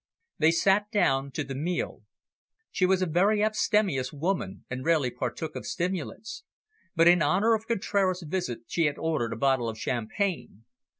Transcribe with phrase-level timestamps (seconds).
[0.39, 2.01] They sat down to the meal.
[2.71, 6.43] She was a very abstemious woman, and rarely partook of stimulants.
[6.95, 10.65] But, in honour of Contraras' visit, she had ordered a bottle of champagne.